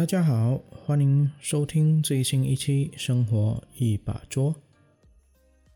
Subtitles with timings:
[0.00, 4.54] 大家好，欢迎收听最新一期《生活一把捉》。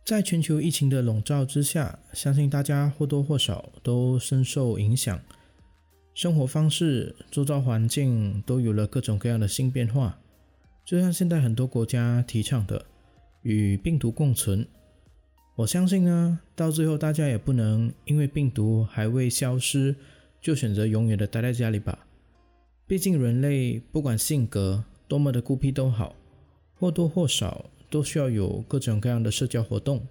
[0.03, 5.21] 在全球疫情的笼罩之下，相信大家或多或少都深受影响，
[6.15, 10.19] 生活方式、周遭环境都有了各种各样的新变化。
[10.87, 12.83] 就像现在很多国家提倡的
[13.45, 14.67] “与病毒共存”，
[15.55, 19.95] 我相信呢，到最后大家也不能因为病毒还未消失，
[20.41, 22.07] 就选择永远的待在家里吧。
[22.87, 26.15] 毕竟人类不管性格多么的孤僻都好，
[26.79, 30.07] 或多或少都需要有各种各样的社交活动。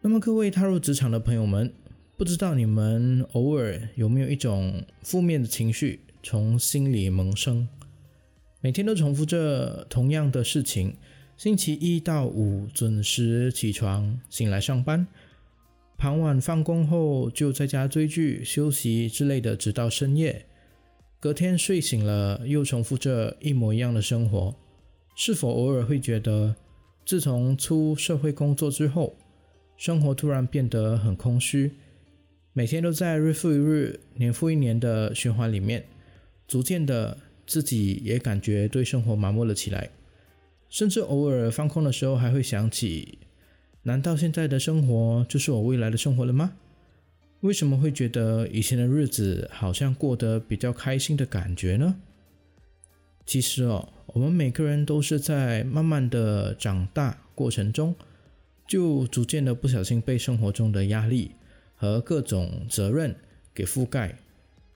[0.00, 1.70] 那么各位踏入职场的朋友们，
[2.16, 7.68] 不知道你们偶尔有没有一种负面的情绪从心里萌生？
[8.62, 10.96] 每天都重复着同样的事情，
[11.36, 15.06] 星期一到五准时起床、醒来上班，
[15.98, 20.46] 傍晚放工后就在家追剧、休息之类的，直到深夜。
[21.20, 24.54] 隔天睡醒了，又重复着一模一样的生活。
[25.16, 26.54] 是否偶尔会觉得，
[27.04, 29.16] 自从出社会工作之后，
[29.76, 31.72] 生活突然变得很空虚，
[32.52, 35.84] 每天都在日复一日、年复一年的循环里面，
[36.46, 37.18] 逐渐的。
[37.48, 39.88] 自己也感觉对生活麻木了起来，
[40.68, 43.20] 甚至偶尔放空的时候还会想起：
[43.84, 46.52] 难道现在的生活就是我未来的生活了吗？
[47.40, 51.96] 为什么会觉得以前的日子好像过得比较开心的感觉呢？
[53.24, 57.94] 其实哦，我们每个人都是在慢慢的长大过程中，
[58.66, 61.32] 就逐渐的不小心被生活中的压力
[61.76, 63.14] 和各种责任
[63.54, 64.18] 给覆盖，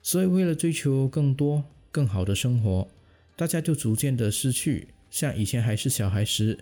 [0.00, 1.64] 所以为了追求更多。
[1.90, 2.88] 更好的生活，
[3.36, 6.58] 大家就逐渐的失去像以前还是小孩时，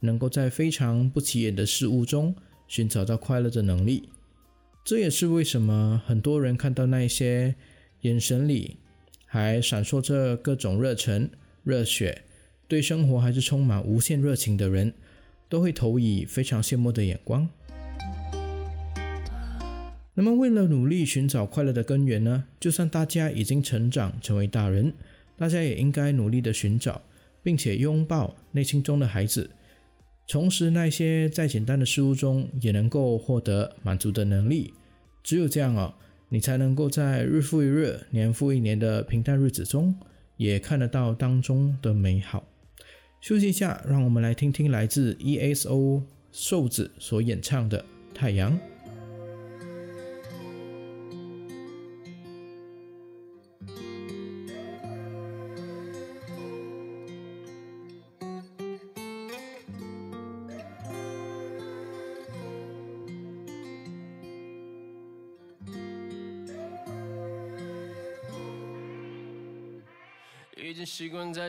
[0.00, 2.36] 能够在非常不起眼的事物中
[2.68, 4.10] 寻找到快乐的能力。
[4.84, 7.54] 这也是为什么很多人看到那些
[8.02, 8.76] 眼神里
[9.24, 11.30] 还闪烁着各种热忱、
[11.62, 12.20] 热血，
[12.68, 14.92] 对生活还是充满无限热情的人，
[15.48, 17.48] 都会投以非常羡慕的眼光。
[20.12, 22.44] 那么，为了努力寻找快乐的根源呢？
[22.60, 24.92] 就算大家已经成长成为大人，
[25.38, 27.00] 大家也应该努力的寻找，
[27.42, 29.48] 并且拥抱内心中的孩子，
[30.26, 34.72] 重拾那些再简单的事物中也能够获得满足的能力。
[35.22, 35.94] 只有这样啊，
[36.28, 39.94] 你才能够在日复一日、年复一年的平淡日子中，
[40.36, 42.44] 也看得到当中的美好。
[43.20, 46.02] 休息一下，让我们来听听来自 ESO
[46.32, 47.80] 瘦子所演唱的
[48.14, 48.52] 《太阳》。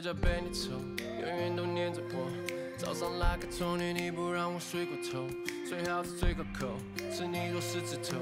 [0.05, 0.73] 家被你宠，
[1.19, 2.29] 永远都黏着我。
[2.77, 5.25] 早上拉开窗帘，你不让我睡过头。
[5.67, 6.77] 最好是最可口，
[7.11, 8.15] 是你做狮子头。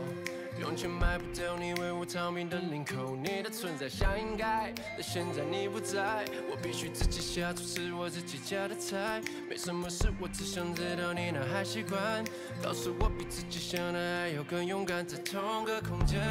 [0.62, 3.18] 用钱买不掉你为我躺平的领口。
[3.18, 9.22] 你的存在像应该，但现在你不在，我必须自己下厨，吃我自己家的菜。
[9.50, 12.24] 没什么事，我只想知道你那还习惯。
[12.64, 16.22] 告诉我比自己想的还要更勇敢，在同个空间，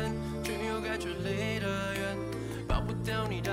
[0.42, 2.16] 却又感觉离得远，
[2.66, 3.52] 抱不掉你的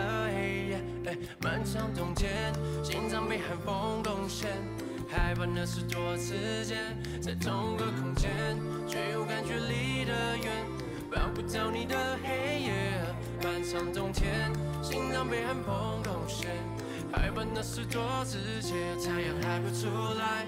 [1.41, 2.53] 漫长冬天，
[2.83, 4.49] 心脏被寒风攻陷，
[5.09, 6.33] 害怕那是多次
[6.65, 8.29] 间，在同个空间，
[8.87, 10.65] 却又感觉离得远，
[11.11, 12.73] 抱不到你的黑夜。
[13.41, 14.51] 漫长冬天，
[14.83, 16.49] 心脏被寒风攻陷，
[17.11, 19.87] 害怕那是多次间，太阳还不出
[20.19, 20.45] 来。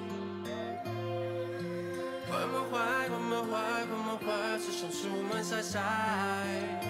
[2.28, 6.81] 关门坏，关门坏，关门坏，只想出门晒晒。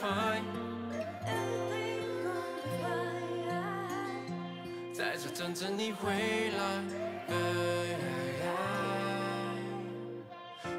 [0.00, 0.44] fine。
[4.92, 6.10] 在这等着你回
[6.56, 6.82] 来。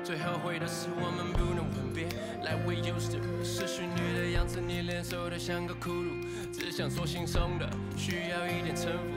[0.04, 2.06] 最后悔的是我们不能吻别。
[2.42, 6.54] Like we used to，是虚拟的样子，你脸瘦得像个骷髅。
[6.54, 9.17] 只想说轻松的，需要一点城府。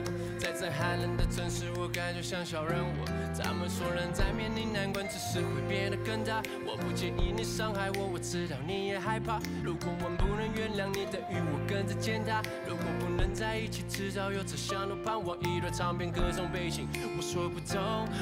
[0.61, 2.93] 在寒冷的城市，我感觉像小人物。
[3.33, 6.39] 咱们说人在面临难关，只是会变得更大。
[6.67, 9.39] 我不介意你伤害我，我知道你也害怕。
[9.63, 15.35] 如果我不能原谅你的与我跟着践踏，如果不能在一起，至少有着相同盼望。
[15.39, 16.87] 一段唱片，各种背景，
[17.17, 17.81] 我说不懂，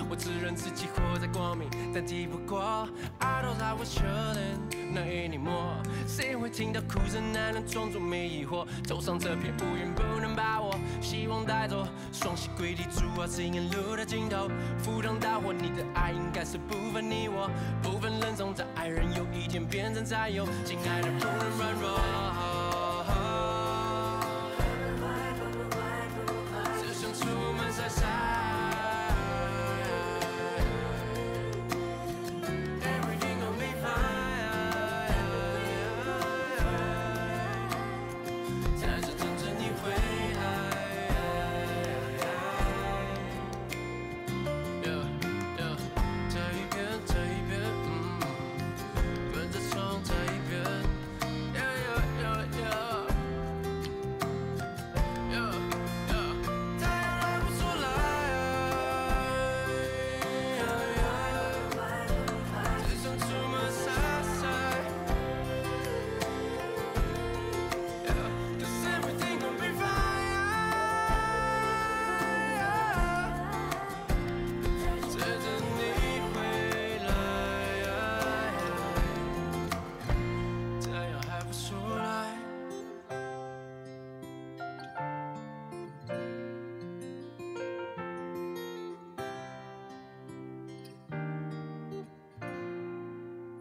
[0.10, 2.88] 我只认自己活在光明，但抵不过。
[3.20, 5.76] I don't like what you're doing，那一年末，
[6.08, 6.50] 谁会？
[6.50, 8.66] 听到哭声，男人装作没疑惑。
[8.88, 11.86] 走上这片乌云，不能把我希望带走。
[12.30, 14.48] 双膝跪地，主我指引路的尽头。
[14.78, 17.50] 赴汤蹈火，你的爱应该是不分你我，
[17.82, 20.46] 不分人种，在爱人有一天变成战友。
[20.64, 22.09] 亲爱的，不能软弱。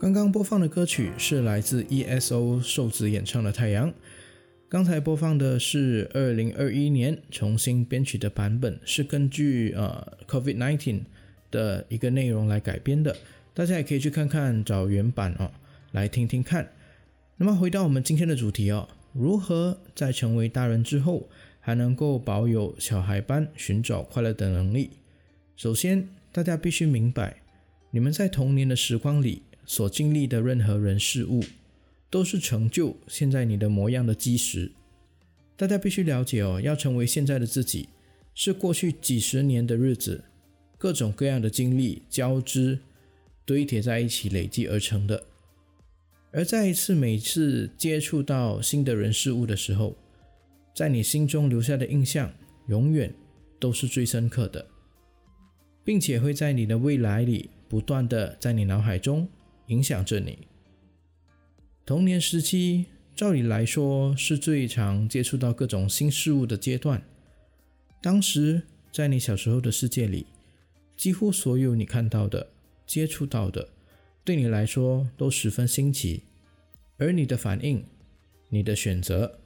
[0.08, 3.90] 刚刚播放的歌曲是来自 ESO 瘦子演唱的《太阳》。
[4.66, 11.02] 刚才播放的是二零二一年重新编曲的版本，是根据呃 COVID-19
[11.50, 13.14] 的一个内容来改编的。
[13.52, 15.52] 大家也可以去看看找原版哦，
[15.92, 16.72] 来听听看。
[17.36, 21.28] 那么回到我们今天的主题哦，如何在成为大人之后
[21.60, 24.88] 还能够保有小孩般寻找快乐的能力？
[25.54, 27.42] 首先，大家必须明白，
[27.90, 31.44] 你们在童年的时光里所经历的任何人事物，
[32.08, 34.72] 都是成就现在你的模样的基石。
[35.58, 37.90] 大家必须了解哦，要成为现在的自己，
[38.34, 40.24] 是过去几十年的日子，
[40.78, 42.78] 各种各样的经历交织
[43.44, 45.22] 堆叠在一起累积而成的。
[46.32, 49.94] 而在一次每次接触到新的人事物的时候，
[50.74, 52.32] 在你心中留下的印象，
[52.68, 53.12] 永远
[53.60, 54.66] 都是最深刻的，
[55.84, 59.28] 并且会在你的未来里不断的在你脑海中
[59.68, 60.46] 影响着你。
[61.86, 62.84] 童年时期，
[63.16, 67.02] 照理来说是最常接触到各种新事物的阶段。
[68.02, 68.62] 当时，
[68.92, 70.26] 在你小时候的世界里，
[70.96, 72.48] 几乎所有你看到的、
[72.86, 73.70] 接触到的，
[74.22, 76.22] 对你来说都十分新奇，
[76.96, 77.84] 而你的反应、
[78.50, 79.38] 你的选择，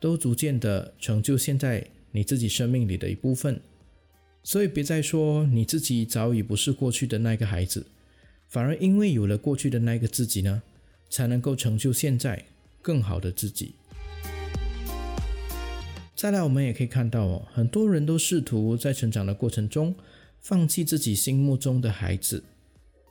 [0.00, 3.60] 都逐渐的成就现在你自己生命里的一部分。
[4.42, 7.86] 所以，别再说你自己早已不是过去的那个孩子，
[8.50, 10.60] 反而因为有了过去的那个自己呢，
[11.08, 12.44] 才能够成就现在
[12.82, 13.74] 更好的自己。
[16.16, 19.94] 再来，我们也可以看到哦，很多人都试图在成长的过程中
[20.40, 22.42] 放弃自己心目中的孩子，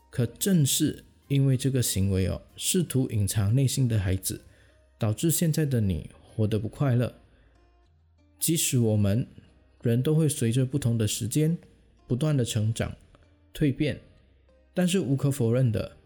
[0.09, 4.41] 可正是因为这个行为哦，试图隐藏内心的孩子，
[4.97, 7.15] 导致现在的你活得不快乐。
[8.37, 9.25] 即使我们
[9.83, 11.57] 人都会随着不同的时间
[12.07, 12.95] 不断的成长、
[13.53, 14.01] 蜕变，
[14.73, 15.97] 但是无可否认的，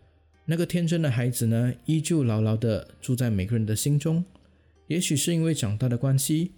[0.45, 4.23] 那个天真的孩子呢，依旧牢牢的住在每个人的心中。
[4.87, 6.51] 也许是因为长大的关系，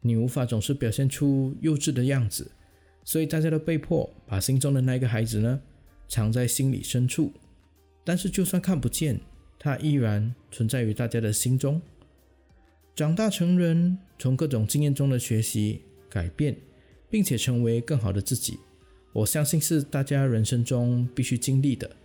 [0.00, 2.52] 你无法总是表现出幼稚的样子，
[3.04, 5.60] 所以大家都被迫把心中的那个孩子呢，
[6.08, 7.32] 藏在心里深处。
[8.04, 9.20] 但是就算看不见，
[9.58, 11.80] 它依然存在于大家的心中。
[12.94, 16.56] 长大成人，从各种经验中的学习、改变，
[17.10, 18.58] 并且成为更好的自己，
[19.14, 21.96] 我相信是大家人生中必须经历的，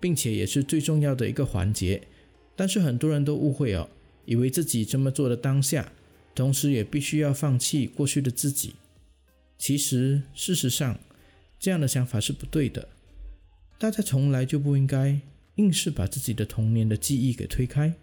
[0.00, 2.02] 并且也是最重要的一个环节。
[2.56, 3.88] 但是很多人都误会哦，
[4.24, 5.92] 以为自己这么做的当下，
[6.34, 8.74] 同时也必须要放弃过去的自己。
[9.56, 10.98] 其实，事实上，
[11.60, 12.88] 这样的想法是不对的。
[13.78, 15.20] 大家从来就不应该
[15.54, 17.94] 硬是把自己的童年的记忆给推开。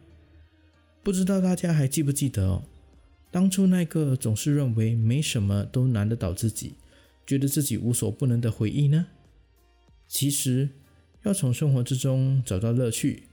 [1.03, 2.63] 不知道大家还记不记得哦？
[3.29, 6.74] 当初那个总是认为没什么都难得倒自己，
[7.25, 9.07] 觉得自己无所不能的回忆呢？
[10.07, 10.69] 其实，
[11.23, 13.23] 要从生活之中找到乐趣，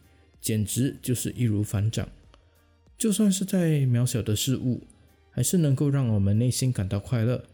[0.41, 2.09] 简直就是易如反掌。
[2.97, 4.83] 就算是在渺小的事物，
[5.31, 7.45] 还是能够让我们内心感到快乐。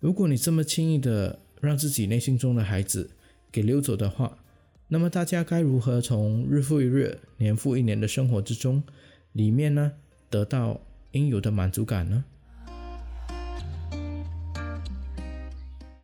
[0.00, 3.10] 如果你这么轻易的让自己内心中的孩子
[3.50, 4.38] 给溜走的话，
[4.88, 8.82] 那么大家该如何从日复一日、年复一年的生活之中，
[9.32, 9.92] 里面呢
[10.30, 10.80] 得到
[11.12, 12.24] 应有的满足感呢？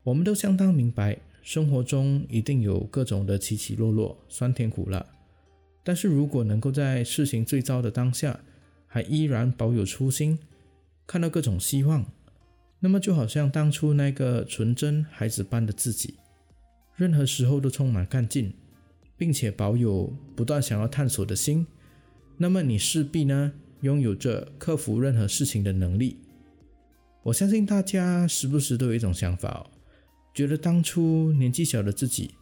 [0.04, 5.04] 我们都相当明白，生活中一定有各种的起起落落、酸甜苦辣。
[5.82, 8.38] 但是如果能够在事情最糟的当下
[8.86, 10.38] 还依然保有初心，
[11.06, 12.04] 看到各种希望，
[12.80, 16.16] 那么就好像当初那个纯真孩子般的自己，
[16.96, 18.52] 任何时候都充满干劲，
[19.16, 21.66] 并且保有不断想要探索的心，
[22.36, 26.18] 那么你势必呢拥有着克服任何事情的能力。
[27.22, 29.66] 我相信大家时不时都有一种想法哦，
[30.34, 32.34] 觉得当初年纪小的自己，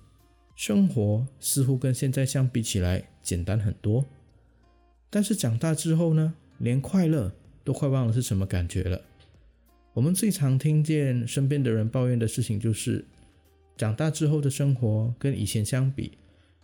[0.56, 4.06] 生活似乎跟现在相比起来简单很多。
[5.10, 7.32] 但是长大之后呢，连快乐
[7.62, 9.02] 都快忘了是什么感觉了。
[9.92, 13.04] 我们最常听见身边的人抱怨的事情就是，
[13.76, 16.12] 长大之后的生活跟以前相比，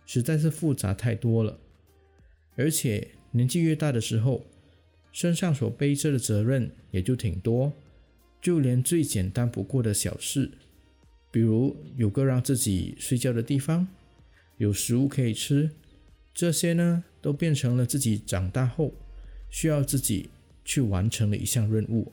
[0.07, 1.59] 实在是复杂太多了。
[2.55, 4.43] 而且年纪越大的时候，
[5.11, 7.71] 身上所背着的责任也就挺多。
[8.41, 10.49] 就连最简单不过的小事，
[11.31, 13.87] 比如有个让自己睡觉的地方，
[14.57, 15.69] 有食物可以吃，
[16.33, 18.93] 这些呢，都变成了自己长大后
[19.49, 20.29] 需要自己
[20.65, 22.11] 去完成的一项任务。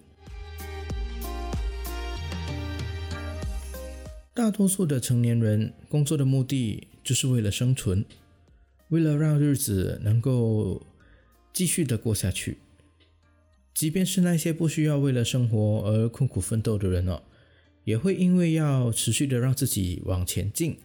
[4.34, 8.04] 大多数的成年人工作的目的就是为了生存，
[8.90, 10.86] 为了让日子能够
[11.54, 12.58] 继续的过下去。
[13.72, 17.22] 即便是那些不需要为了生活而困苦奋斗的人哦，
[17.86, 20.76] 也会因为要持续的让自己往前进，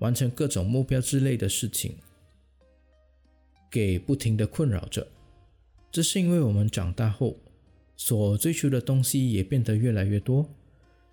[0.00, 1.96] 完成各种目标之类的事情，
[3.70, 5.08] 给不停的困扰着。
[5.90, 7.38] 这是因为我们长大后
[7.96, 10.46] 所追求的东西也变得越来越多，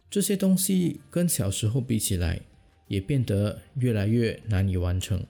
[0.10, 2.41] 这些东西跟小时候比起来，
[2.89, 5.25] 也变得越来越难以完成，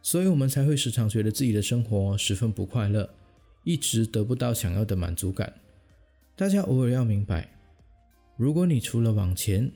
[0.00, 3.10] 所以我们才会时常觉得自己的生活十分不快乐。
[3.64, 5.52] 一直得不到想要的满足感。
[6.34, 7.57] 大家偶尔要明白，
[8.38, 9.70] 如果你除了往前，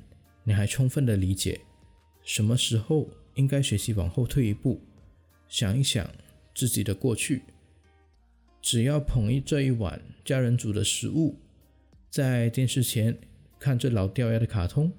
[0.45, 1.61] 你还充分的理解
[2.23, 4.81] 什么时候应该学习往后退一步，
[5.49, 6.09] 想一想
[6.54, 7.42] 自己的过去。
[8.62, 11.37] 只要捧一这一碗家人煮的食物，
[12.09, 13.19] 在电视前
[13.59, 14.92] 看着老掉牙的卡通，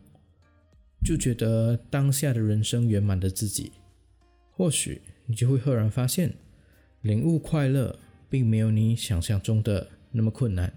[1.04, 3.72] 就觉得当下的人生圆满的自己，
[4.52, 6.36] 或许你就会赫然发现，
[7.02, 7.98] 领悟快乐。
[8.30, 10.74] 并没有你想象中的那么困难。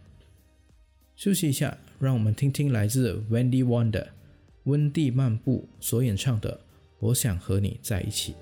[1.14, 4.06] 休息一下，让我们听听来自 Wendy Wonder
[4.64, 6.52] 温蒂漫步所演唱的
[6.98, 8.32] 《我想和你在一起》。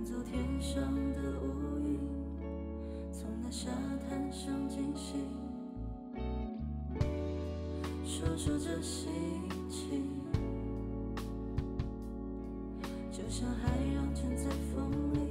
[0.00, 0.80] 赶走天上
[1.12, 2.00] 的乌云，
[3.12, 3.68] 从那沙
[4.08, 5.20] 滩上惊醒。
[8.02, 9.10] 说说这心
[9.68, 10.06] 情，
[13.12, 15.29] 就像海浪卷在风里。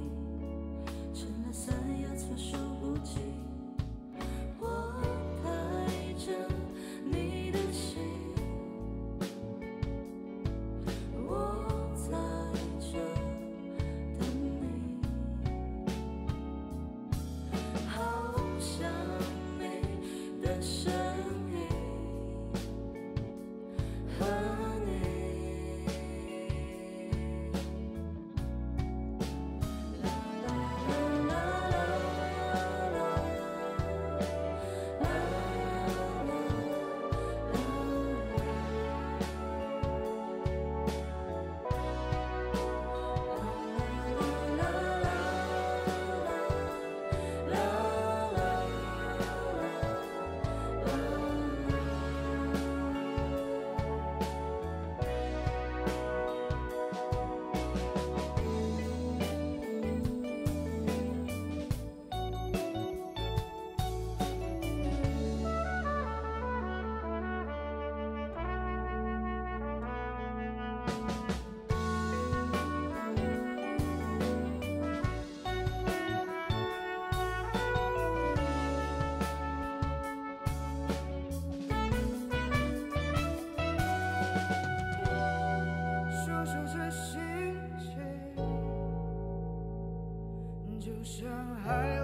[91.70, 91.99] I.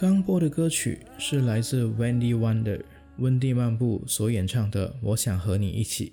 [0.00, 2.80] 刚播的歌曲是来自 Wendy Wonder
[3.16, 6.06] 温蒂漫步所演唱的《我想和你一起》。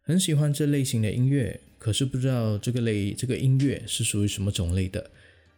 [0.00, 5.12] 很喜欢这类型的音乐，可是不知道这个类这个音乐是属于什么种类的，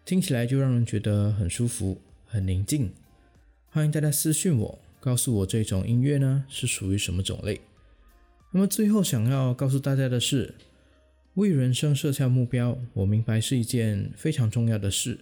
[0.04, 2.92] 听起来就让人觉得很舒服、很宁静。
[3.70, 7.62] 欢迎大家私信我，告诉我这种音乐呢是属于什么种类。
[8.50, 10.52] 那么最后想要告诉大家的是，
[11.37, 15.20] 为人生设下目标，我明白是一件非常重要的事，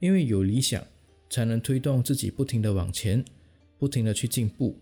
[0.00, 0.84] 因为有理想
[1.30, 3.24] 才能推动自己不停的往前，
[3.78, 4.78] 不停的去进步。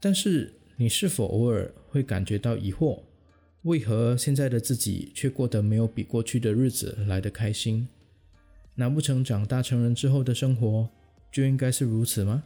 [0.00, 0.54] 但是。
[0.80, 3.02] 你是否偶尔会感觉到疑惑？
[3.62, 7.88] 为何现在的自己却过得没有比过去的日子来得开心？
[8.76, 10.88] 难不成长大成人之后的生活
[11.32, 12.44] 就应该是如此吗？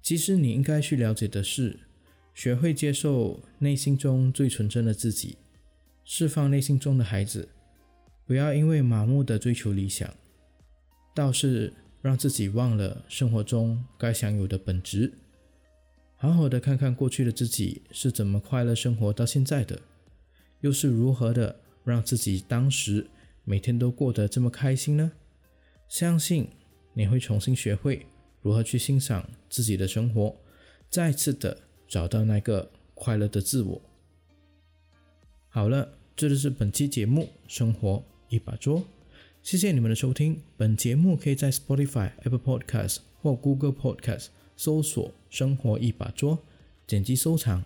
[0.00, 1.80] 其实你应该去了解的是，
[2.32, 5.36] 学会接受内心中最纯真的自己，
[6.04, 7.48] 释放内心中的孩子，
[8.24, 10.14] 不要因为盲目的追求理想，
[11.14, 11.72] 倒是
[12.02, 15.12] 让自己忘了生活中该享有的本质。
[16.16, 19.80] 好好的看看过去的自己是怎么快乐生活到现在的，
[20.60, 23.06] 又是如何的让自己当时
[23.44, 25.12] 每天都过得这么开心呢？
[25.88, 26.48] 相信
[26.94, 28.06] 你会重新学会
[28.40, 30.34] 如何去欣赏自己的生活，
[30.90, 33.82] 再次的找到那个快乐的自我。
[35.48, 38.80] 好了，这就是本期节目《生活一把桌》，
[39.44, 40.40] 谢谢你们的收听。
[40.56, 44.28] 本节目可以在 Spotify、Apple Podcast 或 Google Podcast。
[44.56, 46.38] 搜索“生活一把桌”，
[46.88, 47.62] 点击收藏，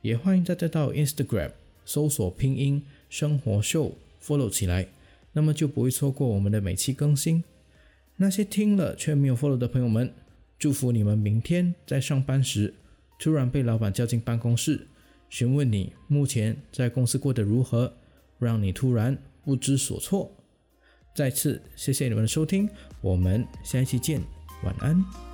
[0.00, 1.50] 也欢迎大家到 Instagram
[1.84, 3.94] 搜索拼音“生活秀
[4.24, 4.88] ”follow 起来，
[5.34, 7.44] 那么就不会错过我们的每期更新。
[8.16, 10.14] 那些听了却没有 follow 的朋友们，
[10.58, 12.72] 祝福你们明天在上班时
[13.18, 14.86] 突然被老板叫进办公室，
[15.28, 17.92] 询问你目前在公司过得如何，
[18.38, 20.32] 让你突然不知所措。
[21.14, 22.68] 再次谢谢你们的收听，
[23.00, 24.20] 我们下一期见，
[24.64, 25.31] 晚安。